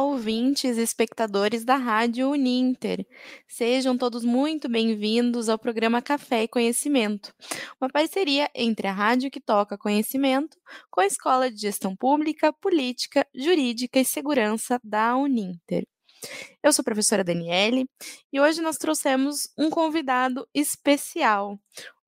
[0.00, 3.04] Ouvintes e espectadores da Rádio Uninter.
[3.48, 7.34] Sejam todos muito bem-vindos ao programa Café e Conhecimento,
[7.80, 10.56] uma parceria entre a Rádio que toca conhecimento
[10.88, 15.84] com a Escola de Gestão Pública, Política, Jurídica e Segurança da Uninter.
[16.62, 17.84] Eu sou a professora Daniele
[18.32, 21.58] e hoje nós trouxemos um convidado especial,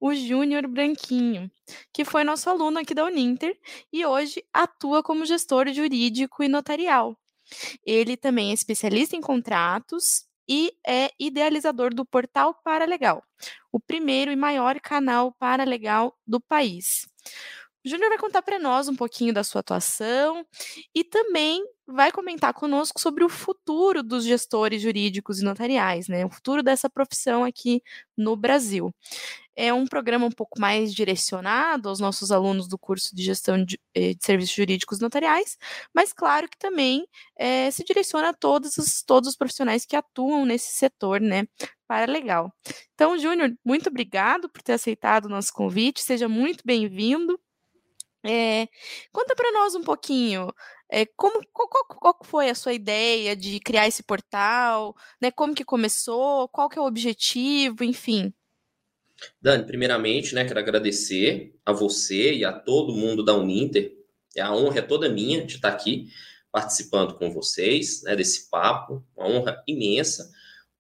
[0.01, 1.51] o Júnior Branquinho,
[1.93, 3.59] que foi nosso aluno aqui da Uninter
[3.93, 7.20] e hoje atua como gestor jurídico e notarial.
[7.85, 13.23] Ele também é especialista em contratos e é idealizador do portal Paralegal,
[13.71, 17.07] o primeiro e maior canal paralegal do país.
[17.85, 20.45] Júnior vai contar para nós um pouquinho da sua atuação
[20.95, 26.25] e também vai comentar conosco sobre o futuro dos gestores jurídicos e notariais, né?
[26.25, 27.83] O futuro dessa profissão aqui
[28.17, 28.95] no Brasil.
[29.57, 33.79] É um programa um pouco mais direcionado aos nossos alunos do curso de gestão de,
[33.95, 35.59] eh, de serviços jurídicos notariais,
[35.95, 37.07] mas claro que também
[37.37, 41.47] é, se direciona a todos os, todos os profissionais que atuam nesse setor, né?
[41.89, 42.53] Para legal.
[42.95, 47.39] Então, Júnior, muito obrigado por ter aceitado o nosso convite, seja muito bem-vindo.
[48.25, 48.69] É,
[49.13, 50.53] conta para nós um pouquinho,
[50.91, 55.31] é, como, qual, qual, foi a sua ideia de criar esse portal, né?
[55.31, 58.33] Como que começou, qual que é o objetivo, enfim.
[59.41, 63.93] Dani, primeiramente, né, quero agradecer a você e a todo mundo da Uninter.
[64.37, 66.09] É a honra é toda minha de estar aqui
[66.51, 70.31] participando com vocês, né, desse papo, uma honra imensa.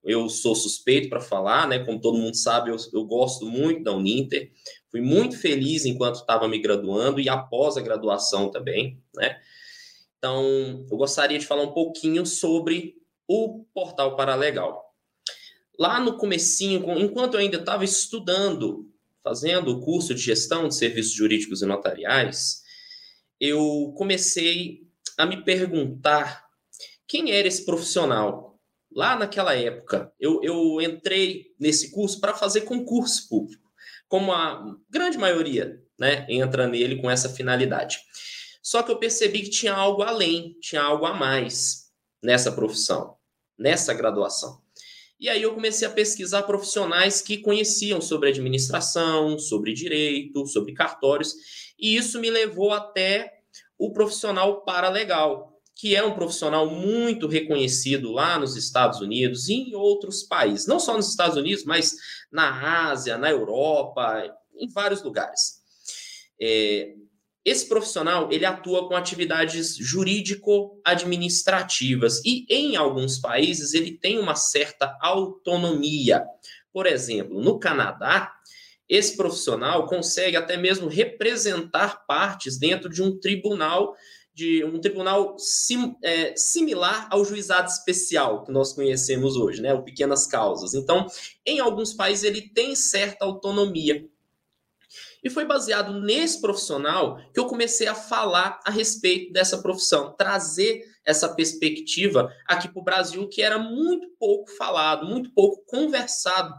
[0.02, 1.78] Eu sou suspeito para falar, né?
[1.80, 4.50] Como todo mundo sabe, eu, eu gosto muito da Uninter.
[4.90, 9.40] Fui muito feliz enquanto estava me graduando e após a graduação também, né?
[10.18, 12.96] Então, eu gostaria de falar um pouquinho sobre
[13.26, 14.92] o portal Paralegal.
[15.78, 18.90] Lá no comecinho, enquanto eu ainda estava estudando,
[19.22, 22.62] fazendo o curso de gestão de serviços jurídicos e notariais,
[23.38, 24.82] eu comecei
[25.16, 26.44] a me perguntar
[27.06, 28.58] quem era esse profissional.
[28.92, 33.69] Lá naquela época, eu, eu entrei nesse curso para fazer concurso público
[34.10, 38.00] como a grande maioria né, entra nele com essa finalidade.
[38.60, 43.14] Só que eu percebi que tinha algo além, tinha algo a mais nessa profissão,
[43.56, 44.60] nessa graduação.
[45.18, 51.32] E aí eu comecei a pesquisar profissionais que conheciam sobre administração, sobre direito, sobre cartórios,
[51.78, 53.32] e isso me levou até
[53.78, 55.49] o profissional paralegal,
[55.80, 60.78] que é um profissional muito reconhecido lá nos Estados Unidos e em outros países, não
[60.78, 61.96] só nos Estados Unidos, mas
[62.30, 65.62] na Ásia, na Europa, em vários lugares.
[66.38, 66.92] É,
[67.42, 74.98] esse profissional ele atua com atividades jurídico-administrativas e em alguns países ele tem uma certa
[75.00, 76.26] autonomia.
[76.74, 78.30] Por exemplo, no Canadá,
[78.86, 83.96] esse profissional consegue até mesmo representar partes dentro de um tribunal
[84.32, 89.82] de um tribunal sim, é, similar ao juizado especial que nós conhecemos hoje, né, o
[89.82, 90.74] pequenas causas.
[90.74, 91.06] Então,
[91.44, 94.08] em alguns países ele tem certa autonomia.
[95.22, 100.82] E foi baseado nesse profissional que eu comecei a falar a respeito dessa profissão, trazer
[101.04, 106.54] essa perspectiva aqui para o Brasil, que era muito pouco falado, muito pouco conversado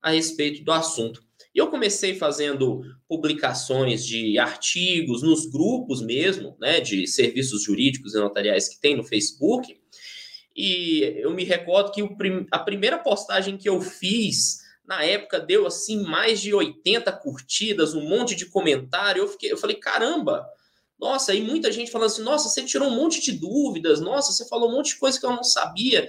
[0.00, 1.25] a respeito do assunto.
[1.56, 8.18] E eu comecei fazendo publicações de artigos nos grupos mesmo, né, de serviços jurídicos e
[8.18, 9.74] notariais que tem no Facebook.
[10.54, 12.06] E eu me recordo que
[12.52, 18.06] a primeira postagem que eu fiz na época deu assim mais de 80 curtidas, um
[18.06, 19.22] monte de comentário.
[19.22, 20.46] Eu fiquei, eu falei, caramba,
[21.00, 24.46] nossa, e muita gente falando assim, nossa, você tirou um monte de dúvidas, nossa, você
[24.46, 26.06] falou um monte de coisa que eu não sabia.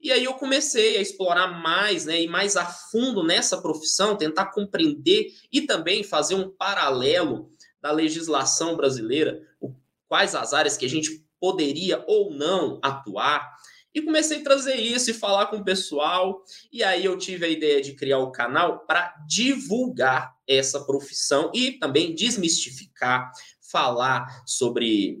[0.00, 4.46] E aí eu comecei a explorar mais, né, e mais a fundo nessa profissão, tentar
[4.46, 9.40] compreender e também fazer um paralelo da legislação brasileira,
[10.08, 13.56] quais as áreas que a gente poderia ou não atuar.
[13.94, 16.44] E comecei a trazer isso e falar com o pessoal.
[16.70, 21.72] E aí eu tive a ideia de criar o canal para divulgar essa profissão e
[21.72, 25.18] também desmistificar, falar sobre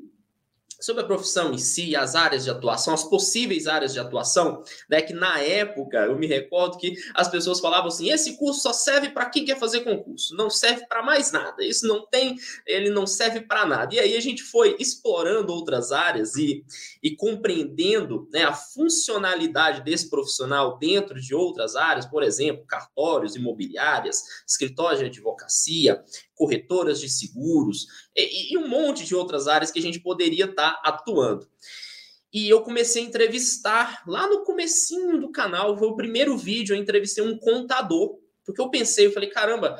[0.80, 5.00] sobre a profissão em si, as áreas de atuação, as possíveis áreas de atuação, né,
[5.00, 9.10] que na época eu me recordo que as pessoas falavam assim: esse curso só serve
[9.10, 11.64] para quem quer fazer concurso, não serve para mais nada.
[11.64, 12.36] Isso não tem,
[12.66, 13.94] ele não serve para nada.
[13.94, 16.64] E aí a gente foi explorando outras áreas e,
[17.02, 24.22] e compreendendo né, a funcionalidade desse profissional dentro de outras áreas, por exemplo, cartórios, imobiliárias,
[24.46, 26.02] escritórios de advocacia,
[26.36, 30.72] corretoras de seguros e, e um monte de outras áreas que a gente poderia estar
[30.72, 31.48] tá atuando.
[32.32, 36.80] E eu comecei a entrevistar lá no comecinho do canal, foi o primeiro vídeo, eu
[36.80, 39.78] entrevistei um contador, porque eu pensei, eu falei, caramba,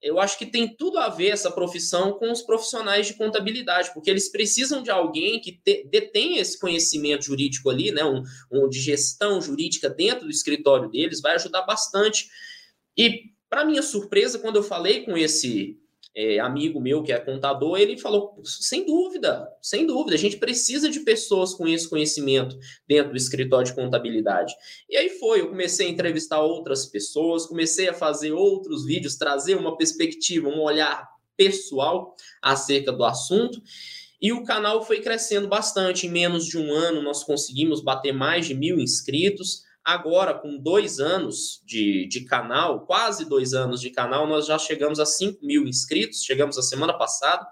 [0.00, 4.08] eu acho que tem tudo a ver essa profissão com os profissionais de contabilidade, porque
[4.08, 8.22] eles precisam de alguém que te, detém esse conhecimento jurídico ali, né, um,
[8.52, 12.28] um, de gestão jurídica dentro do escritório deles, vai ajudar bastante.
[12.96, 15.76] E, para minha surpresa, quando eu falei com esse
[16.16, 20.88] é, amigo meu que é contador, ele falou: sem dúvida, sem dúvida, a gente precisa
[20.88, 22.58] de pessoas com esse conhecimento
[22.88, 24.54] dentro do escritório de contabilidade.
[24.88, 29.56] E aí foi, eu comecei a entrevistar outras pessoas, comecei a fazer outros vídeos, trazer
[29.56, 33.60] uma perspectiva, um olhar pessoal acerca do assunto.
[34.18, 36.06] E o canal foi crescendo bastante.
[36.06, 39.64] Em menos de um ano, nós conseguimos bater mais de mil inscritos.
[39.86, 44.98] Agora, com dois anos de, de canal, quase dois anos de canal, nós já chegamos
[44.98, 46.24] a 5 mil inscritos.
[46.24, 47.46] Chegamos a semana passada,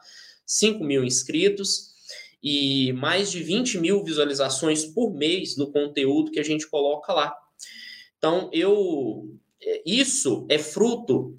[0.45, 1.95] 5 mil inscritos
[2.43, 7.33] e mais de 20 mil visualizações por mês no conteúdo que a gente coloca lá.
[8.19, 9.31] Então, eu
[9.63, 11.39] é, isso é fruto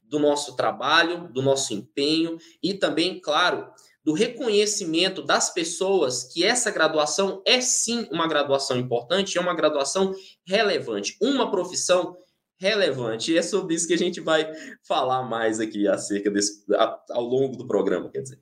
[0.00, 3.70] do nosso trabalho, do nosso empenho e também, claro,
[4.04, 10.12] do reconhecimento das pessoas que essa graduação é sim uma graduação importante, é uma graduação
[10.46, 12.16] relevante, uma profissão
[12.58, 13.32] relevante.
[13.32, 14.50] E é sobre isso que a gente vai
[14.86, 16.64] falar mais aqui acerca desse
[17.10, 18.38] ao longo do programa, quer dizer.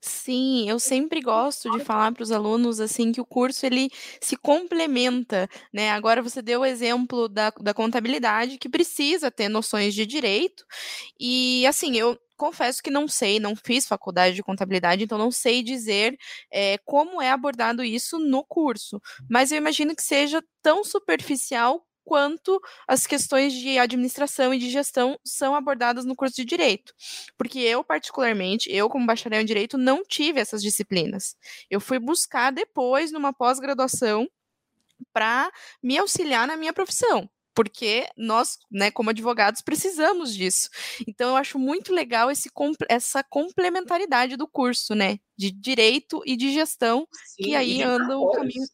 [0.00, 3.90] Sim, eu sempre gosto de falar para os alunos assim que o curso ele
[4.20, 5.90] se complementa, né?
[5.90, 10.64] Agora você deu o exemplo da, da contabilidade que precisa ter noções de direito
[11.18, 15.64] e assim eu confesso que não sei, não fiz faculdade de contabilidade, então não sei
[15.64, 16.16] dizer
[16.52, 19.00] é, como é abordado isso no curso.
[19.28, 25.20] Mas eu imagino que seja tão superficial quanto as questões de administração e de gestão
[25.22, 26.94] são abordadas no curso de direito.
[27.36, 31.36] Porque eu, particularmente, eu, como bacharel em direito, não tive essas disciplinas.
[31.68, 34.26] Eu fui buscar depois, numa pós-graduação,
[35.12, 35.52] para
[35.82, 40.70] me auxiliar na minha profissão porque nós, né, como advogados, precisamos disso.
[41.08, 42.48] Então, eu acho muito legal esse,
[42.88, 48.30] essa complementaridade do curso, né, de direito e de gestão, Sim, que aí anda o
[48.30, 48.64] caminho.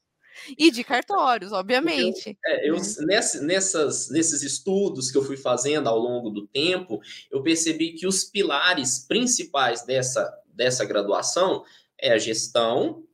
[0.59, 2.37] E de cartórios, obviamente.
[2.45, 2.77] Eu, é, eu
[3.07, 7.01] nessa, nessas, nesses estudos que eu fui fazendo ao longo do tempo,
[7.31, 11.65] eu percebi que os pilares principais dessa, dessa graduação
[11.99, 13.05] é a gestão,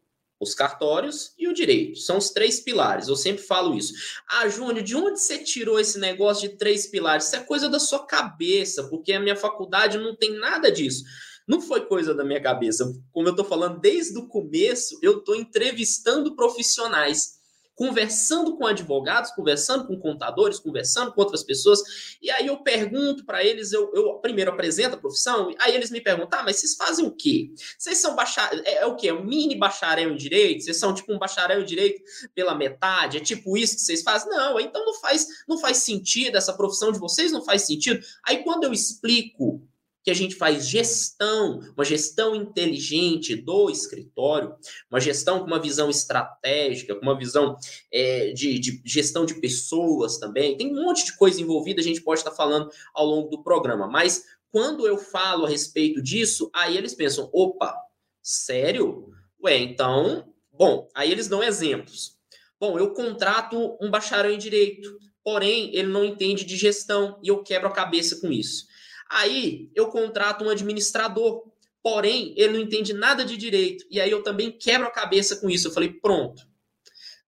[0.40, 1.98] os cartórios e o direito.
[1.98, 3.08] São os três pilares.
[3.08, 3.92] Eu sempre falo isso.
[4.26, 7.26] Ah, Júnior, de onde você tirou esse negócio de três pilares?
[7.26, 11.04] Isso é coisa da sua cabeça, porque a minha faculdade não tem nada disso.
[11.50, 12.97] Não foi coisa da minha cabeça.
[13.11, 17.41] Como eu estou falando desde o começo, eu estou entrevistando profissionais
[17.75, 21.81] conversando com advogados, conversando com contadores, conversando com outras pessoas,
[22.20, 25.99] e aí eu pergunto para eles, eu, eu, primeiro apresento a profissão, aí eles me
[25.99, 27.50] perguntam, ah, mas vocês fazem o quê?
[27.79, 29.08] Vocês são bacharel, é, é o quê?
[29.08, 30.62] É um mini bacharel em direito?
[30.62, 32.02] Vocês são tipo um bacharel em direito
[32.35, 33.17] pela metade?
[33.17, 34.29] É tipo isso que vocês fazem?
[34.29, 37.99] Não, então não faz, não faz sentido, essa profissão de vocês não faz sentido.
[38.26, 39.67] Aí quando eu explico
[40.02, 44.55] que a gente faz gestão, uma gestão inteligente do escritório,
[44.91, 47.56] uma gestão com uma visão estratégica, com uma visão
[47.93, 50.56] é, de, de, gestão de pessoas também.
[50.56, 53.87] Tem um monte de coisa envolvida, a gente pode estar falando ao longo do programa,
[53.87, 57.75] mas quando eu falo a respeito disso, aí eles pensam: opa,
[58.23, 59.08] sério?
[59.43, 62.19] Ué, então, bom, aí eles dão exemplos.
[62.58, 67.43] Bom, eu contrato um bacharel em direito, porém ele não entende de gestão e eu
[67.43, 68.67] quebro a cabeça com isso.
[69.10, 71.42] Aí eu contrato um administrador,
[71.82, 73.85] porém ele não entende nada de direito.
[73.90, 75.68] E aí eu também quebro a cabeça com isso.
[75.68, 76.49] Eu falei, pronto.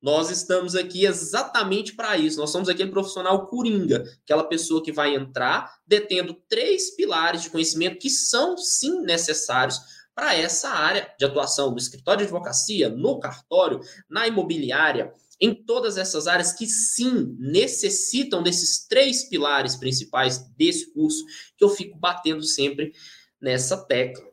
[0.00, 2.38] Nós estamos aqui exatamente para isso.
[2.38, 7.98] Nós somos aquele profissional coringa, aquela pessoa que vai entrar detendo três pilares de conhecimento
[7.98, 9.78] que são sim necessários
[10.14, 13.80] para essa área de atuação do escritório de advocacia, no cartório,
[14.10, 21.24] na imobiliária, em todas essas áreas que sim necessitam desses três pilares principais desse curso,
[21.56, 22.94] que eu fico batendo sempre
[23.40, 24.24] nessa tecla.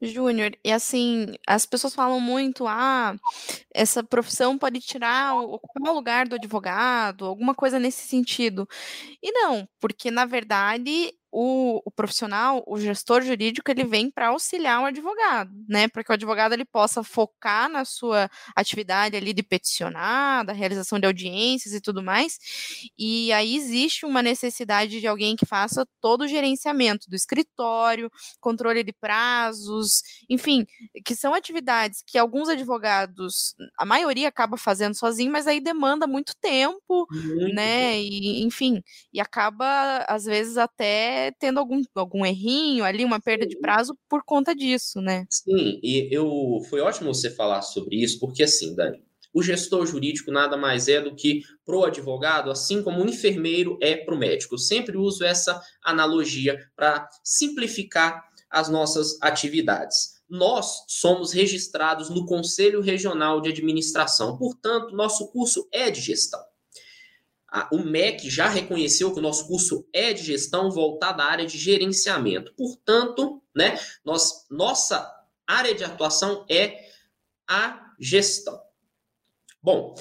[0.00, 3.16] Júnior, e assim, as pessoas falam muito, ah,
[3.74, 8.66] essa profissão pode tirar, ocupar o lugar do advogado, alguma coisa nesse sentido.
[9.20, 14.80] E não, porque na verdade o, o, profissional, o gestor jurídico, ele vem para auxiliar
[14.80, 15.86] o advogado, né?
[15.86, 20.98] Para que o advogado ele possa focar na sua atividade ali de peticionar, da realização
[20.98, 22.38] de audiências e tudo mais.
[22.98, 28.82] E aí existe uma necessidade de alguém que faça todo o gerenciamento do escritório, controle
[28.82, 30.66] de prazos, enfim,
[31.04, 36.34] que são atividades que alguns advogados, a maioria acaba fazendo sozinho, mas aí demanda muito
[36.40, 38.00] tempo, muito né?
[38.00, 38.82] E enfim,
[39.12, 44.22] e acaba às vezes até tendo algum, algum errinho ali, uma perda de prazo por
[44.24, 45.26] conta disso, né?
[45.30, 50.30] Sim, e eu foi ótimo você falar sobre isso, porque assim, Dani, o gestor jurídico
[50.30, 54.54] nada mais é do que pro advogado, assim como o enfermeiro é para o médico.
[54.54, 60.18] Eu sempre uso essa analogia para simplificar as nossas atividades.
[60.28, 66.40] Nós somos registrados no Conselho Regional de Administração, portanto, nosso curso é de gestão.
[67.72, 71.56] O MEC já reconheceu que o nosso curso é de gestão voltada à área de
[71.56, 72.52] gerenciamento.
[72.54, 75.10] Portanto, né, nós, nossa
[75.46, 76.88] área de atuação é
[77.48, 78.60] a gestão.
[79.62, 79.94] Bom,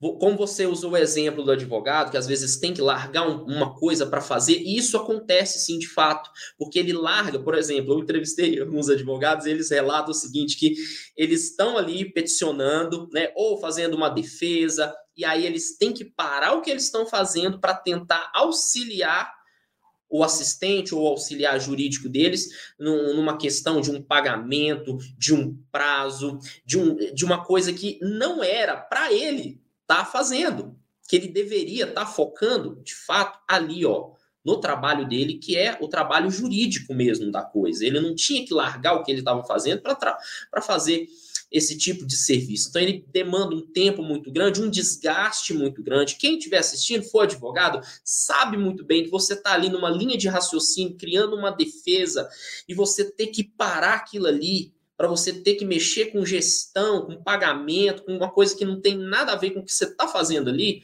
[0.00, 3.74] como você usou o exemplo do advogado, que às vezes tem que largar um, uma
[3.74, 7.98] coisa para fazer, e isso acontece sim de fato, porque ele larga, por exemplo, eu
[7.98, 10.74] entrevistei alguns advogados, eles relatam o seguinte: que
[11.16, 16.52] eles estão ali peticionando, né, ou fazendo uma defesa, e aí eles têm que parar
[16.52, 19.36] o que eles estão fazendo para tentar auxiliar
[20.08, 26.78] o assistente ou auxiliar jurídico deles numa questão de um pagamento, de um prazo, de,
[26.78, 31.84] um, de uma coisa que não era para ele estar tá fazendo, que ele deveria
[31.84, 34.12] estar tá focando, de fato, ali, ó,
[34.44, 37.84] no trabalho dele, que é o trabalho jurídico mesmo da coisa.
[37.84, 41.06] Ele não tinha que largar o que ele estava fazendo para fazer
[41.50, 42.68] esse tipo de serviço.
[42.68, 46.16] Então, ele demanda um tempo muito grande, um desgaste muito grande.
[46.16, 50.28] Quem estiver assistindo, for advogado, sabe muito bem que você está ali numa linha de
[50.28, 52.28] raciocínio, criando uma defesa,
[52.68, 57.22] e você ter que parar aquilo ali para você ter que mexer com gestão, com
[57.22, 60.08] pagamento, com uma coisa que não tem nada a ver com o que você está
[60.08, 60.82] fazendo ali,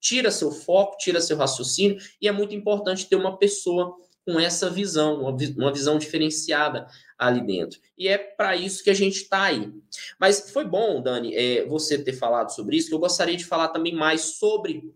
[0.00, 3.96] tira seu foco, tira seu raciocínio, e é muito importante ter uma pessoa
[4.26, 5.20] com essa visão,
[5.56, 7.80] uma visão diferenciada ali dentro.
[7.96, 9.72] E é para isso que a gente está aí.
[10.18, 13.68] Mas foi bom, Dani, é, você ter falado sobre isso, que eu gostaria de falar
[13.68, 14.92] também mais sobre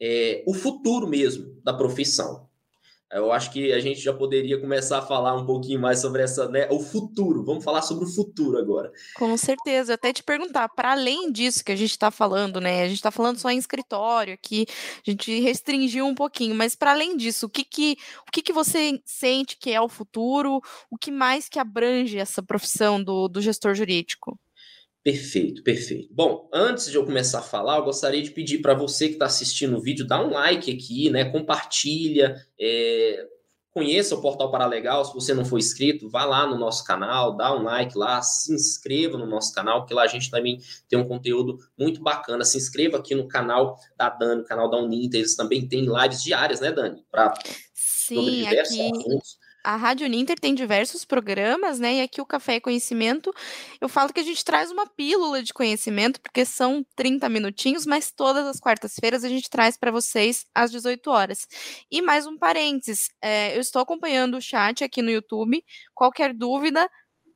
[0.00, 2.48] é, o futuro mesmo da profissão.
[3.12, 6.48] Eu acho que a gente já poderia começar a falar um pouquinho mais sobre essa,
[6.48, 7.44] né, o futuro.
[7.44, 8.90] Vamos falar sobre o futuro agora.
[9.14, 9.94] Com certeza.
[9.94, 12.82] Até te perguntar, para além disso que a gente está falando, né?
[12.82, 14.66] A gente está falando só em escritório aqui,
[15.06, 17.96] a gente restringiu um pouquinho, mas para além disso, o que que,
[18.26, 20.60] o que que você sente que é o futuro?
[20.90, 24.38] O que mais que abrange essa profissão do, do gestor jurídico?
[25.06, 26.12] Perfeito, perfeito.
[26.12, 29.26] Bom, antes de eu começar a falar, eu gostaria de pedir para você que está
[29.26, 31.26] assistindo o vídeo, dá um like aqui, né?
[31.26, 33.24] Compartilha, é...
[33.70, 35.04] conheça o Portal Paralegal.
[35.04, 38.52] Se você não for inscrito, vá lá no nosso canal, dá um like lá, se
[38.52, 40.58] inscreva no nosso canal, porque lá a gente também
[40.88, 42.44] tem um conteúdo muito bacana.
[42.44, 46.20] Se inscreva aqui no canal da Dani, no canal da Uninter, eles também têm lives
[46.20, 47.04] diárias, né, Dani?
[47.12, 47.32] Pra...
[47.72, 48.58] Sim, aqui.
[48.58, 51.94] Assuntos a Rádio Ninter tem diversos programas, né?
[51.96, 53.34] E aqui o Café é Conhecimento,
[53.80, 58.12] eu falo que a gente traz uma pílula de conhecimento, porque são 30 minutinhos, mas
[58.12, 61.48] todas as quartas-feiras a gente traz para vocês às 18 horas.
[61.90, 65.60] E mais um parênteses, é, eu estou acompanhando o chat aqui no YouTube.
[65.92, 66.88] Qualquer dúvida,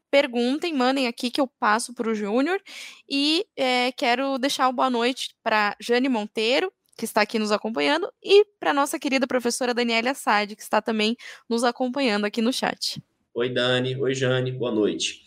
[0.08, 2.62] perguntem, mandem aqui que eu passo para o Júnior.
[3.08, 8.12] E é, quero deixar uma boa noite para Jane Monteiro, que está aqui nos acompanhando,
[8.22, 11.16] e para nossa querida professora Daniela Assad, que está também
[11.48, 13.02] nos acompanhando aqui no chat.
[13.32, 13.96] Oi, Dani.
[13.96, 14.52] Oi, Jane.
[14.52, 15.24] Boa noite.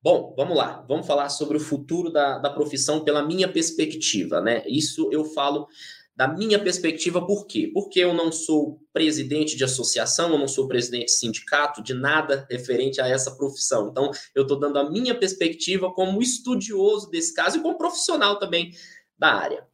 [0.00, 0.84] Bom, vamos lá.
[0.88, 4.62] Vamos falar sobre o futuro da, da profissão pela minha perspectiva, né?
[4.68, 5.66] Isso eu falo
[6.14, 7.72] da minha perspectiva, por quê?
[7.74, 12.46] Porque eu não sou presidente de associação, eu não sou presidente de sindicato, de nada
[12.48, 13.88] referente a essa profissão.
[13.88, 18.70] Então, eu estou dando a minha perspectiva como estudioso desse caso e como profissional também
[19.18, 19.66] da área.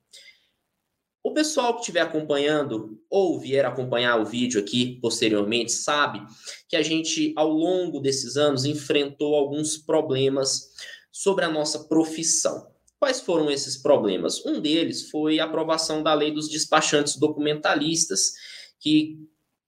[1.25, 6.21] O pessoal que estiver acompanhando ou vier acompanhar o vídeo aqui posteriormente sabe
[6.69, 10.71] que a gente, ao longo desses anos, enfrentou alguns problemas
[11.13, 12.67] sobre a nossa profissão.
[12.99, 14.45] Quais foram esses problemas?
[14.45, 18.33] Um deles foi a aprovação da lei dos despachantes documentalistas,
[18.81, 19.19] que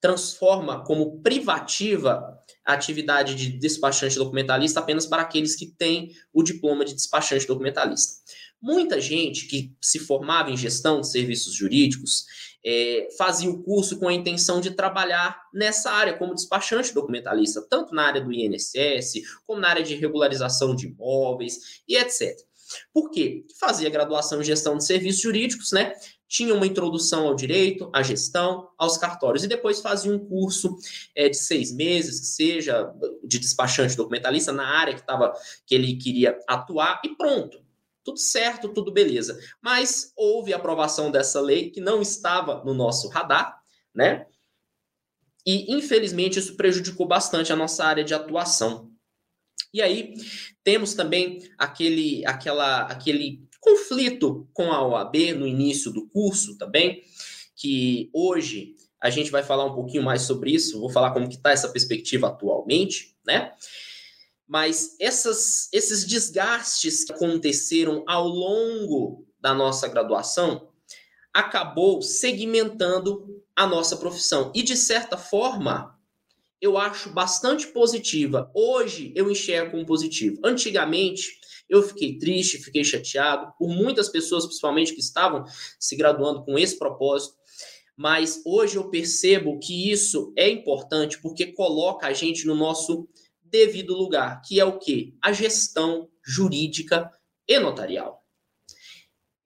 [0.01, 6.85] transforma como privativa a atividade de despachante documentalista apenas para aqueles que têm o diploma
[6.85, 8.23] de despachante documentalista.
[8.67, 12.25] Muita gente que se formava em gestão de serviços jurídicos
[12.65, 17.95] é, fazia o curso com a intenção de trabalhar nessa área como despachante documentalista, tanto
[17.95, 22.35] na área do INSS, como na área de regularização de imóveis e etc.
[22.91, 23.45] Por quê?
[23.61, 25.93] Fazia graduação em gestão de serviços jurídicos, né?
[26.27, 30.75] Tinha uma introdução ao direito, à gestão, aos cartórios, e depois fazia um curso
[31.15, 32.91] é, de seis meses, que seja
[33.23, 35.35] de despachante documentalista, na área que, tava,
[35.67, 37.63] que ele queria atuar, e pronto
[38.05, 39.39] tudo certo, tudo beleza.
[39.61, 43.59] Mas houve aprovação dessa lei que não estava no nosso radar,
[43.95, 44.27] né?
[45.47, 48.91] E infelizmente isso prejudicou bastante a nossa área de atuação.
[49.73, 50.15] E aí
[50.63, 57.03] temos também aquele, aquela, aquele conflito com a OAB no início do curso também,
[57.57, 61.37] que hoje a gente vai falar um pouquinho mais sobre isso, vou falar como que
[61.37, 63.53] está essa perspectiva atualmente, né?
[64.47, 70.69] Mas essas, esses desgastes que aconteceram ao longo da nossa graduação
[71.33, 74.53] acabou segmentando a nossa profissão.
[74.55, 75.99] E, de certa forma,
[76.61, 78.51] eu acho bastante positiva.
[78.55, 80.41] Hoje eu enxergo como positivo.
[80.45, 85.45] Antigamente, eu fiquei triste, fiquei chateado por muitas pessoas, principalmente que estavam
[85.79, 87.35] se graduando com esse propósito.
[87.97, 93.09] Mas hoje eu percebo que isso é importante porque coloca a gente no nosso
[93.55, 95.17] devido lugar, que é o que?
[95.23, 97.09] A gestão jurídica
[97.47, 98.21] e notarial.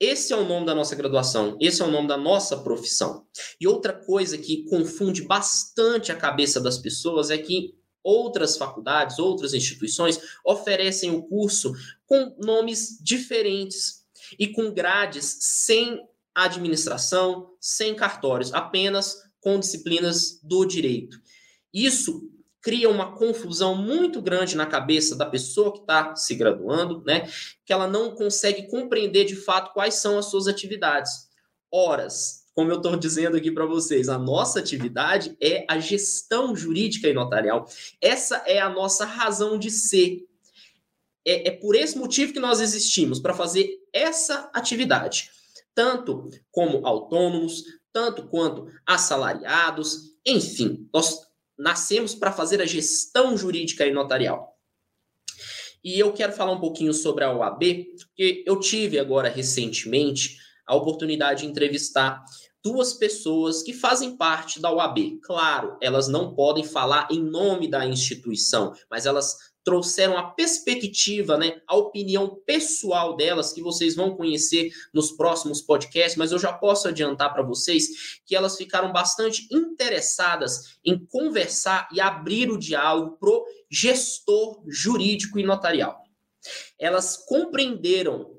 [0.01, 3.27] Esse é o nome da nossa graduação, esse é o nome da nossa profissão.
[3.61, 9.53] E outra coisa que confunde bastante a cabeça das pessoas é que outras faculdades, outras
[9.53, 11.75] instituições oferecem o curso
[12.07, 14.07] com nomes diferentes
[14.39, 16.01] e com grades sem
[16.35, 21.21] administração, sem cartórios, apenas com disciplinas do direito.
[21.75, 27.29] Isso cria uma confusão muito grande na cabeça da pessoa que está se graduando, né?
[27.65, 31.29] Que ela não consegue compreender de fato quais são as suas atividades.
[31.71, 37.09] Horas, como eu estou dizendo aqui para vocês, a nossa atividade é a gestão jurídica
[37.09, 37.69] e notarial.
[38.01, 40.27] Essa é a nossa razão de ser.
[41.25, 45.31] É, é por esse motivo que nós existimos, para fazer essa atividade.
[45.73, 47.63] Tanto como autônomos,
[47.93, 51.28] tanto quanto assalariados, enfim, nós
[51.59, 54.57] nascemos para fazer a gestão jurídica e notarial.
[55.83, 57.63] E eu quero falar um pouquinho sobre a OAB,
[57.99, 60.37] porque eu tive agora recentemente
[60.67, 62.23] a oportunidade de entrevistar
[62.63, 65.19] duas pessoas que fazem parte da OAB.
[65.23, 71.61] Claro, elas não podem falar em nome da instituição, mas elas trouxeram a perspectiva, né,
[71.67, 76.89] a opinião pessoal delas, que vocês vão conhecer nos próximos podcasts, mas eu já posso
[76.89, 83.45] adiantar para vocês que elas ficaram bastante interessadas em conversar e abrir o diálogo pro
[83.71, 86.03] gestor jurídico e notarial.
[86.79, 88.39] Elas compreenderam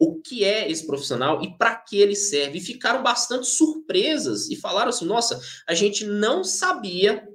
[0.00, 4.56] o que é esse profissional e para que ele serve, e ficaram bastante surpresas e
[4.56, 5.38] falaram assim: nossa,
[5.68, 7.28] a gente não sabia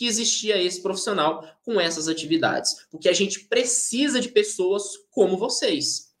[0.00, 6.14] que existia esse profissional com essas atividades, porque a gente precisa de pessoas como vocês.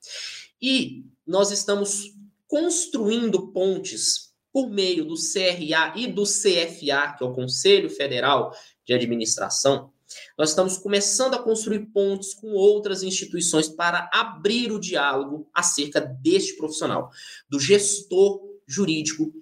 [0.60, 2.14] E nós estamos
[2.46, 8.92] construindo pontes por meio do CRA e do CFA, que é o Conselho Federal de
[8.92, 9.90] Administração.
[10.36, 16.54] Nós estamos começando a construir pontes com outras instituições para abrir o diálogo acerca deste
[16.58, 17.10] profissional,
[17.48, 19.32] do gestor jurídico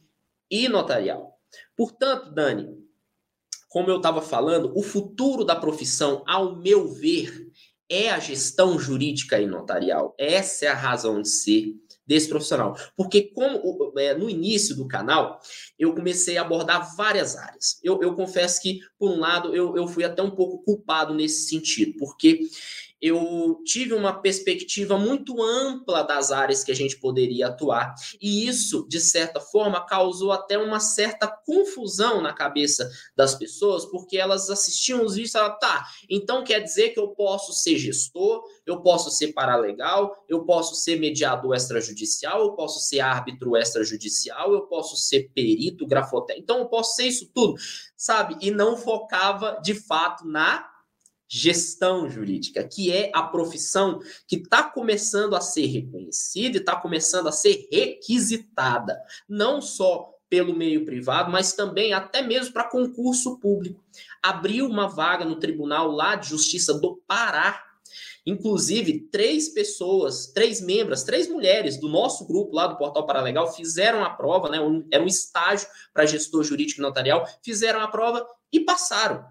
[0.49, 1.41] e notarial.
[1.77, 2.88] Portanto, Dani,
[3.69, 7.49] como eu estava falando, o futuro da profissão, ao meu ver,
[7.89, 10.15] é a gestão jurídica e notarial.
[10.19, 11.75] Essa é a razão de ser
[12.07, 12.77] desse profissional.
[12.97, 15.41] Porque como é, no início do canal,
[15.79, 17.79] eu comecei a abordar várias áreas.
[17.83, 21.49] Eu, eu confesso que, por um lado, eu, eu fui até um pouco culpado nesse
[21.49, 22.41] sentido, porque
[23.01, 27.95] eu tive uma perspectiva muito ampla das áreas que a gente poderia atuar.
[28.21, 34.19] E isso, de certa forma, causou até uma certa confusão na cabeça das pessoas, porque
[34.19, 38.43] elas assistiam os vídeos e falavam, tá, então quer dizer que eu posso ser gestor,
[38.67, 44.63] eu posso ser paralegal, eu posso ser mediador extrajudicial, eu posso ser árbitro extrajudicial, eu
[44.63, 47.55] posso ser perito, grafotécnico, então eu posso ser isso tudo,
[47.97, 48.37] sabe?
[48.41, 50.78] E não focava de fato na
[51.29, 57.29] gestão jurídica, que é a profissão que está começando a ser reconhecida e está começando
[57.29, 63.83] a ser requisitada, não só pelo meio privado, mas também até mesmo para concurso público.
[64.23, 67.65] Abriu uma vaga no Tribunal lá de Justiça do Pará.
[68.27, 74.05] Inclusive, três pessoas, três membros, três mulheres do nosso grupo lá do Portal Paralegal fizeram
[74.05, 74.59] a prova, né?
[74.93, 79.25] Era um estágio para gestor jurídico notarial, fizeram a prova e passaram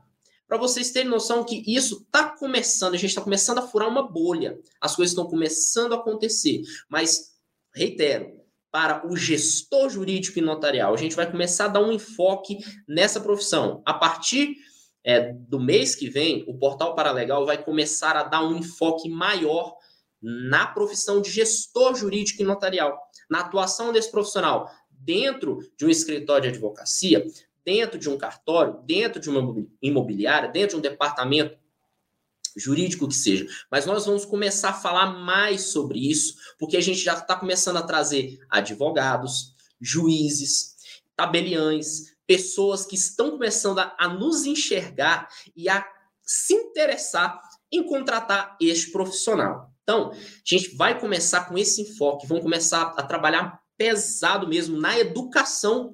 [0.48, 4.08] para vocês terem noção que isso está começando, a gente está começando a furar uma
[4.08, 6.62] bolha, as coisas estão começando a acontecer.
[6.90, 7.34] Mas,
[7.76, 8.32] reitero,
[8.72, 13.20] para o gestor jurídico e notarial, a gente vai começar a dar um enfoque nessa
[13.20, 13.82] profissão.
[13.86, 14.56] A partir
[15.04, 19.76] é, do mês que vem, o Portal Paralegal vai começar a dar um enfoque maior
[20.22, 22.98] na profissão de gestor jurídico e notarial,
[23.30, 24.70] na atuação desse profissional
[25.08, 27.26] dentro de um escritório de advocacia,
[27.68, 31.58] dentro de um cartório, dentro de uma imobiliária, dentro de um departamento
[32.56, 33.46] jurídico que seja.
[33.70, 37.76] Mas nós vamos começar a falar mais sobre isso, porque a gente já está começando
[37.76, 40.78] a trazer advogados, juízes,
[41.14, 45.86] tabeliães, pessoas que estão começando a, a nos enxergar e a
[46.22, 47.38] se interessar
[47.70, 49.74] em contratar este profissional.
[49.84, 54.98] Então, a gente vai começar com esse enfoque, vamos começar a trabalhar pesado mesmo na
[54.98, 55.94] educação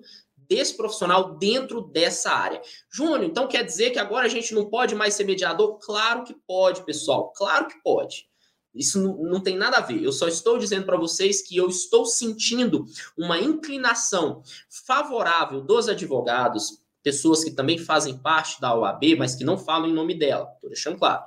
[0.54, 2.62] desse profissional dentro dessa área.
[2.92, 5.80] Júnior, então quer dizer que agora a gente não pode mais ser mediador?
[5.80, 8.28] Claro que pode, pessoal, claro que pode.
[8.74, 10.04] Isso não, não tem nada a ver.
[10.04, 12.86] Eu só estou dizendo para vocês que eu estou sentindo
[13.18, 19.58] uma inclinação favorável dos advogados, pessoas que também fazem parte da OAB, mas que não
[19.58, 20.52] falam em nome dela.
[20.56, 21.24] Estou deixando claro.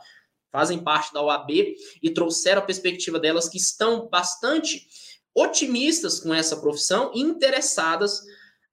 [0.52, 1.50] Fazem parte da OAB
[2.00, 4.86] e trouxeram a perspectiva delas que estão bastante
[5.34, 8.22] otimistas com essa profissão e interessadas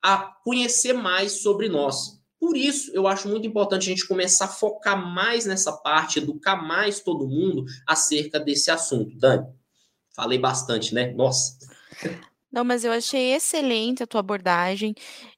[0.04, 2.22] a conhecer mais sobre nós.
[2.38, 6.58] Por isso, eu acho muito importante a gente começar a focar mais nessa parte, educar
[6.58, 9.18] mais todo mundo acerca desse assunto.
[9.18, 9.48] Dani,
[10.14, 11.14] falei bastante, né?
[11.14, 11.58] Nossa.
[12.52, 14.94] Não, mas eu achei excelente a tua abordagem,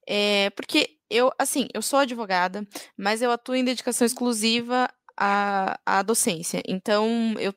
[0.08, 6.02] é, porque eu, assim, eu sou advogada, mas eu atuo em dedicação exclusiva à, à
[6.02, 6.64] docência.
[6.68, 7.54] Então, eu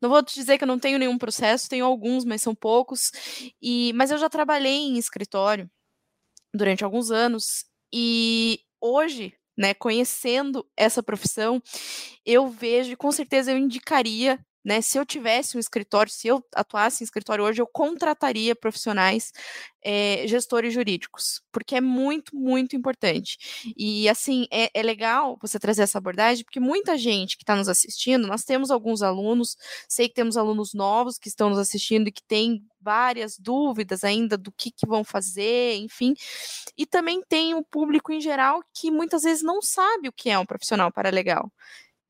[0.00, 3.10] não vou te dizer que eu não tenho nenhum processo, tenho alguns, mas são poucos.
[3.60, 5.68] E, mas eu já trabalhei em escritório
[6.54, 11.62] durante alguns anos e hoje, né, conhecendo essa profissão,
[12.26, 17.02] eu vejo, com certeza eu indicaria né, se eu tivesse um escritório, se eu atuasse
[17.02, 19.32] em escritório hoje, eu contrataria profissionais
[19.84, 23.36] é, gestores jurídicos, porque é muito, muito importante.
[23.76, 27.68] E assim, é, é legal você trazer essa abordagem, porque muita gente que está nos
[27.68, 32.12] assistindo, nós temos alguns alunos, sei que temos alunos novos que estão nos assistindo e
[32.12, 36.14] que têm várias dúvidas ainda do que, que vão fazer, enfim.
[36.76, 40.38] E também tem o público em geral que muitas vezes não sabe o que é
[40.38, 41.50] um profissional paralegal.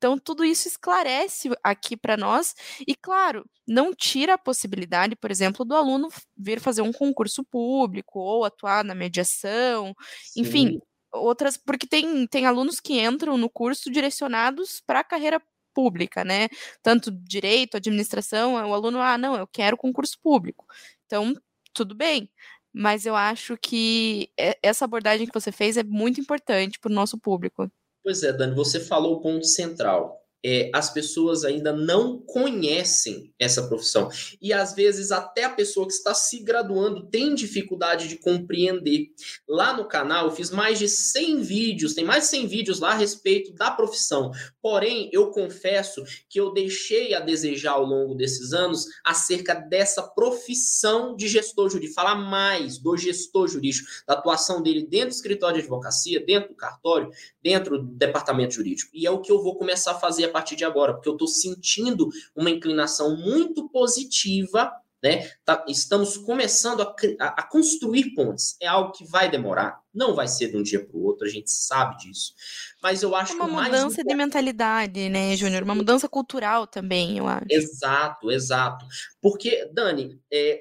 [0.05, 2.53] Então, tudo isso esclarece aqui para nós,
[2.87, 8.19] e claro, não tira a possibilidade, por exemplo, do aluno vir fazer um concurso público
[8.19, 10.41] ou atuar na mediação, Sim.
[10.41, 10.79] enfim,
[11.11, 15.41] outras, porque tem, tem alunos que entram no curso direcionados para a carreira
[15.73, 16.49] pública, né?
[16.83, 20.67] Tanto direito, administração, o aluno, ah, não, eu quero concurso público.
[21.07, 21.33] Então,
[21.73, 22.29] tudo bem.
[22.71, 24.29] Mas eu acho que
[24.61, 27.71] essa abordagem que você fez é muito importante para o nosso público.
[28.05, 33.67] Pois é, Dani, você falou o ponto central é, as pessoas ainda não conhecem essa
[33.67, 34.09] profissão.
[34.39, 39.07] E às vezes até a pessoa que está se graduando tem dificuldade de compreender.
[39.49, 42.91] Lá no canal eu fiz mais de 100 vídeos, tem mais de 100 vídeos lá
[42.91, 44.31] a respeito da profissão.
[44.61, 51.15] Porém, eu confesso que eu deixei a desejar ao longo desses anos acerca dessa profissão
[51.15, 55.61] de gestor jurídico, falar mais do gestor jurídico, da atuação dele dentro do escritório de
[55.61, 57.09] advocacia, dentro do cartório,
[57.41, 58.91] dentro do departamento jurídico.
[58.93, 61.13] E é o que eu vou começar a fazer a partir de agora, porque eu
[61.13, 64.69] estou sentindo uma inclinação muito positiva
[65.03, 65.29] né?
[65.45, 68.57] Tá, estamos começando a, a, construir pontes.
[68.59, 71.29] É algo que vai demorar, não vai ser de um dia para o outro, a
[71.29, 72.33] gente sabe disso.
[72.81, 75.61] Mas eu acho é uma que uma mudança de mentalidade, né, Júnior?
[75.61, 77.45] Uma mudança cultural também, eu acho.
[77.51, 78.83] Exato, exato.
[79.21, 80.59] Porque, Dani, é,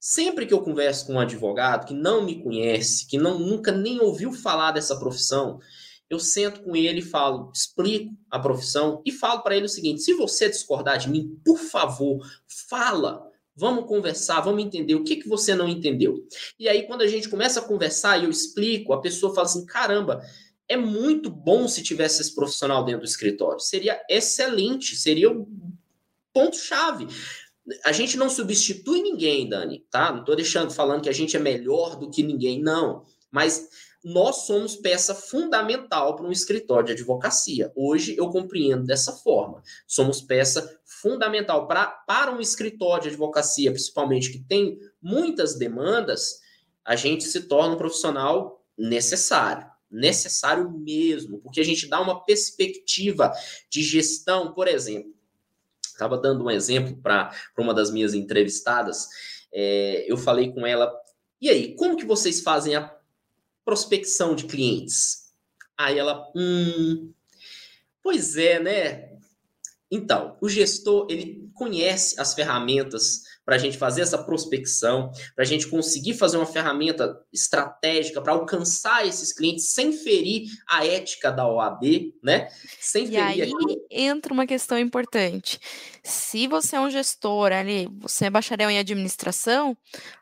[0.00, 4.00] sempre que eu converso com um advogado que não me conhece, que não nunca nem
[4.00, 5.60] ouviu falar dessa profissão,
[6.08, 10.14] eu sento com ele falo, explico a profissão e falo para ele o seguinte: se
[10.14, 12.24] você discordar de mim, por favor,
[12.68, 13.24] fala.
[13.58, 16.22] Vamos conversar, vamos entender o que, que você não entendeu.
[16.58, 19.64] E aí, quando a gente começa a conversar e eu explico, a pessoa fala assim:
[19.64, 20.22] caramba,
[20.68, 23.58] é muito bom se tivesse esse profissional dentro do escritório.
[23.60, 25.48] Seria excelente, seria o
[26.34, 27.06] ponto-chave.
[27.84, 30.12] A gente não substitui ninguém, Dani, tá?
[30.12, 33.04] Não estou deixando falando que a gente é melhor do que ninguém, não.
[33.30, 33.68] Mas
[34.06, 37.72] nós somos peça fundamental para um escritório de advocacia.
[37.74, 39.60] Hoje eu compreendo dessa forma.
[39.84, 46.38] Somos peça fundamental pra, para um escritório de advocacia, principalmente que tem muitas demandas,
[46.84, 49.66] a gente se torna um profissional necessário.
[49.90, 53.32] Necessário mesmo, porque a gente dá uma perspectiva
[53.68, 55.12] de gestão, por exemplo.
[55.84, 59.08] Estava dando um exemplo para uma das minhas entrevistadas.
[59.52, 60.92] É, eu falei com ela,
[61.40, 62.96] e aí, como que vocês fazem a
[63.66, 65.32] prospecção de clientes.
[65.76, 67.12] Aí ela, hum,
[68.00, 69.18] pois é, né?
[69.90, 75.46] Então, o gestor ele conhece as ferramentas para a gente fazer essa prospecção, para a
[75.46, 81.46] gente conseguir fazer uma ferramenta estratégica para alcançar esses clientes sem ferir a ética da
[81.46, 82.48] OAB, né?
[82.80, 83.22] Sem e ferir.
[83.22, 83.86] aí aquilo.
[83.88, 85.60] entra uma questão importante.
[86.02, 89.78] Se você é um gestor ali, você é bacharel em administração,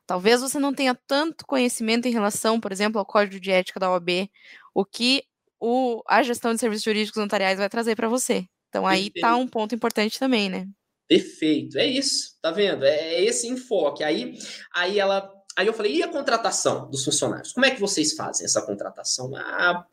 [0.06, 3.90] talvez você não tenha tanto conhecimento em relação, por exemplo, ao código de ética da
[3.90, 4.28] OAB,
[4.74, 5.24] o que
[5.58, 8.46] o, a gestão de serviços jurídicos notariais vai trazer para você.
[8.68, 10.68] Então aí está um ponto importante também, né?
[11.07, 12.85] Perfeito, é isso, tá vendo?
[12.85, 14.03] É, é esse enfoque.
[14.03, 14.38] Aí,
[14.73, 17.53] aí ela, aí eu falei, e a contratação dos funcionários?
[17.53, 19.31] Como é que vocês fazem essa contratação?
[19.37, 19.87] Ah,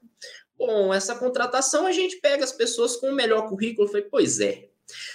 [0.58, 3.88] bom, essa contratação a gente pega as pessoas com o melhor currículo.
[3.88, 4.70] Eu falei, pois é.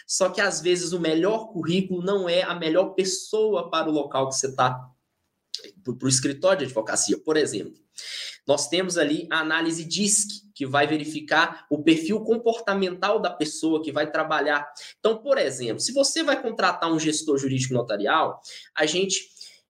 [0.06, 4.28] Só que às vezes o melhor currículo não é a melhor pessoa para o local
[4.28, 4.90] que você está.
[5.82, 7.74] para o escritório de advocacia, por exemplo.
[8.46, 13.92] Nós temos ali a análise DISC, que vai verificar o perfil comportamental da pessoa que
[13.92, 14.66] vai trabalhar.
[14.98, 18.40] Então, por exemplo, se você vai contratar um gestor jurídico notarial,
[18.74, 19.28] a gente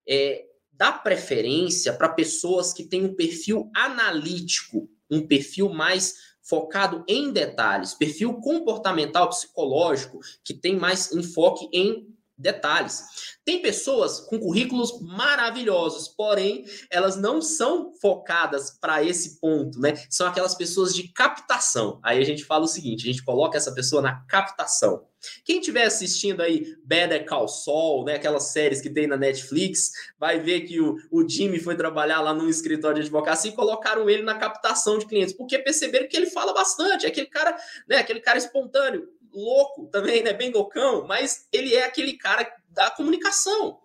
[0.08, 7.32] é, dá preferência para pessoas que têm um perfil analítico, um perfil mais focado em
[7.32, 13.36] detalhes, perfil comportamental psicológico, que tem mais enfoque em detalhes.
[13.44, 19.94] Tem pessoas com currículos maravilhosos, porém, elas não são focadas para esse ponto, né?
[20.10, 22.00] São aquelas pessoas de captação.
[22.02, 25.06] Aí a gente fala o seguinte, a gente coloca essa pessoa na captação.
[25.44, 30.38] Quem estiver assistindo aí Better Call Saul, né, aquelas séries que tem na Netflix, vai
[30.38, 34.22] ver que o, o Jimmy foi trabalhar lá num escritório de advocacia e colocaram ele
[34.22, 37.56] na captação de clientes, porque perceberam que ele fala bastante, é aquele cara,
[37.88, 42.90] né, aquele cara espontâneo, louco também, né, bem loucão, mas ele é aquele cara da
[42.90, 43.78] comunicação.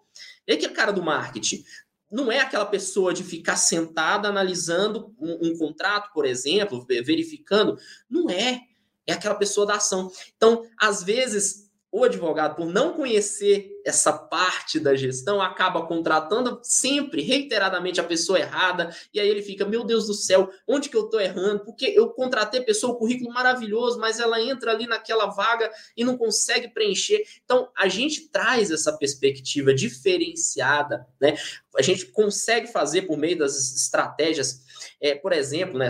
[0.48, 1.64] É aquele cara do marketing.
[2.10, 7.78] Não é aquela pessoa de ficar sentada analisando um, um contrato, por exemplo, verificando.
[8.10, 8.62] Não é.
[9.08, 10.12] É aquela pessoa da ação.
[10.36, 17.22] Então, às vezes, o advogado, por não conhecer essa parte da gestão, acaba contratando sempre,
[17.22, 21.06] reiteradamente, a pessoa errada, e aí ele fica, meu Deus do céu, onde que eu
[21.06, 21.66] estou errando?
[21.66, 26.06] Porque eu contratei a pessoa, o currículo maravilhoso, mas ela entra ali naquela vaga e
[26.06, 27.24] não consegue preencher.
[27.44, 31.36] Então, a gente traz essa perspectiva diferenciada, né?
[31.76, 34.62] A gente consegue fazer por meio das estratégias,
[35.02, 35.90] é, por exemplo, né,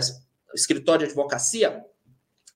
[0.54, 1.84] escritório de advocacia,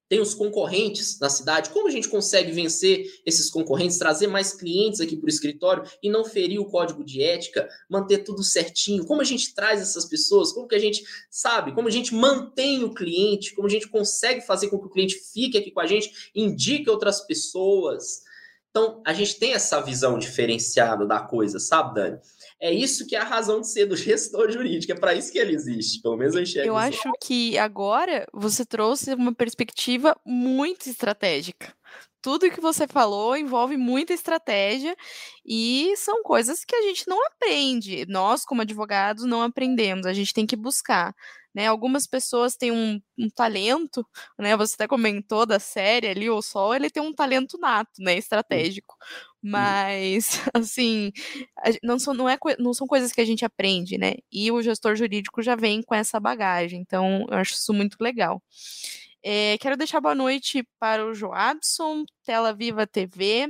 [0.09, 1.71] tem os concorrentes na cidade.
[1.71, 6.09] Como a gente consegue vencer esses concorrentes, trazer mais clientes aqui para o escritório e
[6.09, 9.05] não ferir o código de ética, manter tudo certinho?
[9.05, 10.53] Como a gente traz essas pessoas?
[10.53, 11.73] Como que a gente sabe?
[11.73, 13.55] Como a gente mantém o cliente?
[13.55, 16.89] Como a gente consegue fazer com que o cliente fique aqui com a gente, indique
[16.89, 18.25] outras pessoas?
[18.71, 22.19] Então, a gente tem essa visão diferenciada da coisa, sabe, Dani?
[22.61, 25.39] É isso que é a razão de ser do gestor jurídico, é para isso que
[25.39, 26.69] ele existe, pelo menos eu enxergo.
[26.69, 31.75] Eu acho que agora você trouxe uma perspectiva muito estratégica.
[32.23, 34.97] Tudo que você falou envolve muita estratégia
[35.45, 38.05] e são coisas que a gente não aprende.
[38.09, 41.15] Nós, como advogados, não aprendemos, a gente tem que buscar.
[41.57, 41.69] Né?
[41.69, 44.07] Algumas pessoas têm um, um, talento,
[44.39, 44.55] né?
[44.59, 48.15] Você até comentou da série ali, o Sol, ele tem um talento nato, né?
[48.19, 48.95] Estratégico.
[49.43, 51.11] Mas, assim,
[51.83, 54.17] não são, não, é, não são coisas que a gente aprende, né?
[54.31, 56.79] E o gestor jurídico já vem com essa bagagem.
[56.83, 58.43] Então, eu acho isso muito legal.
[59.23, 63.49] É, quero deixar boa noite para o Joabson, Tela Viva TV.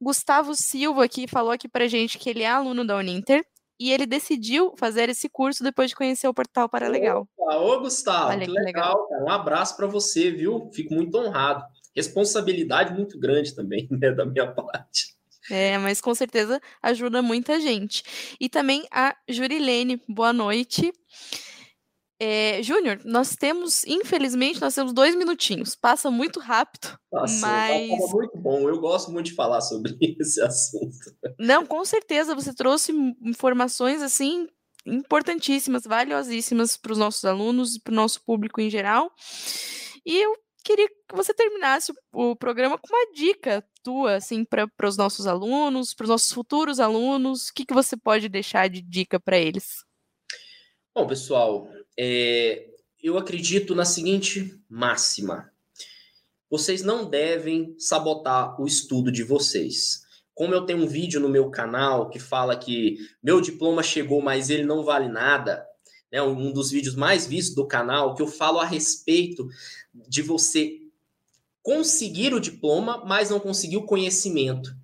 [0.00, 3.46] Gustavo Silva aqui falou aqui para gente que ele é aluno da Uninter
[3.78, 7.28] e ele decidiu fazer esse curso depois de conhecer o portal Paralegal.
[7.36, 9.24] Opa, ô, Gustavo, Olha, que, que legal, legal.
[9.24, 10.70] Um abraço para você, viu?
[10.72, 11.64] Fico muito honrado.
[11.94, 15.16] Responsabilidade muito grande também, né, da minha parte.
[15.50, 18.02] É, mas com certeza ajuda muita gente.
[18.38, 20.92] E também a Jurilene, boa noite.
[22.20, 25.76] É, Júnior, nós temos, infelizmente, nós temos dois minutinhos.
[25.76, 27.88] Passa muito rápido, Nossa, mas...
[27.88, 28.68] Tá muito bom.
[28.68, 30.96] Eu gosto muito de falar sobre esse assunto.
[31.38, 32.34] Não, com certeza.
[32.34, 34.48] Você trouxe informações, assim,
[34.84, 39.12] importantíssimas, valiosíssimas para os nossos alunos e para o nosso público em geral.
[40.04, 44.96] E eu queria que você terminasse o programa com uma dica tua, assim, para os
[44.96, 47.48] nossos alunos, para os nossos futuros alunos.
[47.48, 49.87] O que, que você pode deixar de dica para eles?
[50.98, 55.48] Bom, pessoal, é, eu acredito na seguinte máxima:
[56.50, 60.02] vocês não devem sabotar o estudo de vocês.
[60.34, 64.50] Como eu tenho um vídeo no meu canal que fala que meu diploma chegou, mas
[64.50, 65.64] ele não vale nada,
[66.10, 69.48] né, um dos vídeos mais vistos do canal, que eu falo a respeito
[69.94, 70.80] de você
[71.62, 74.76] conseguir o diploma, mas não conseguir o conhecimento.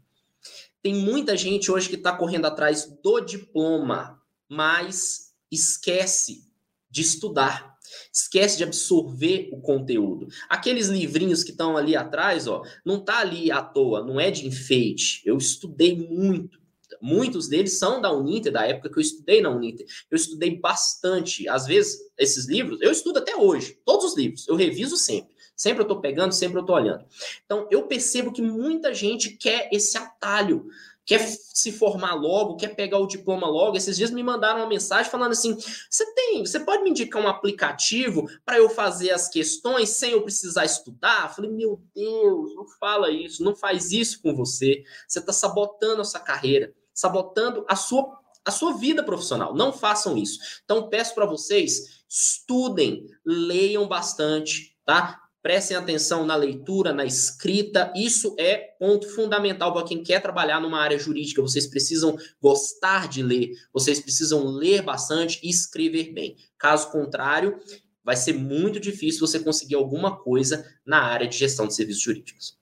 [0.80, 6.44] Tem muita gente hoje que está correndo atrás do diploma, mas esquece
[6.90, 7.76] de estudar,
[8.12, 10.28] esquece de absorver o conteúdo.
[10.48, 14.46] Aqueles livrinhos que estão ali atrás, ó, não tá ali à toa, não é de
[14.46, 15.22] enfeite.
[15.24, 16.62] Eu estudei muito.
[17.00, 19.86] Muitos deles são da Uninter, da época que eu estudei na Uninter.
[20.10, 21.48] Eu estudei bastante.
[21.48, 25.34] Às vezes, esses livros, eu estudo até hoje, todos os livros, eu reviso sempre.
[25.56, 27.04] Sempre eu estou pegando, sempre eu estou olhando.
[27.44, 30.66] Então, eu percebo que muita gente quer esse atalho
[31.06, 33.76] quer se formar logo, quer pegar o diploma logo.
[33.76, 35.56] Esses dias me mandaram uma mensagem falando assim:
[35.90, 40.22] você tem, você pode me indicar um aplicativo para eu fazer as questões sem eu
[40.22, 41.28] precisar estudar?
[41.28, 44.82] Eu falei, meu Deus, não fala isso, não faz isso com você.
[45.06, 49.54] Você está sabotando a sua carreira, sabotando a sua a sua vida profissional.
[49.54, 50.38] Não façam isso.
[50.64, 55.23] Então peço para vocês, estudem, leiam bastante, tá?
[55.44, 57.92] Prestem atenção na leitura, na escrita.
[57.94, 61.42] Isso é ponto fundamental para quem quer trabalhar numa área jurídica.
[61.42, 66.34] Vocês precisam gostar de ler, vocês precisam ler bastante e escrever bem.
[66.56, 67.60] Caso contrário,
[68.02, 72.58] vai ser muito difícil você conseguir alguma coisa na área de gestão de serviços jurídicos.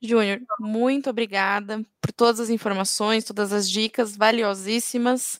[0.00, 5.36] Júnior, muito obrigada por todas as informações, todas as dicas valiosíssimas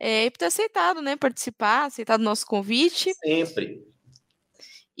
[0.00, 3.12] é, e por ter aceitado, né, participar, aceitado o nosso convite.
[3.22, 3.89] Sempre.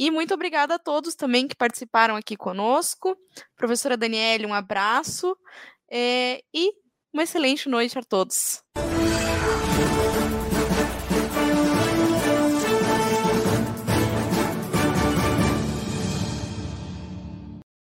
[0.00, 3.14] E muito obrigada a todos também que participaram aqui conosco.
[3.54, 5.36] Professora Daniele, um abraço
[5.92, 6.72] é, e
[7.12, 8.64] uma excelente noite a todos.